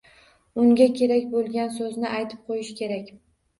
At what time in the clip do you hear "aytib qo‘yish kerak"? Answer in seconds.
2.23-3.15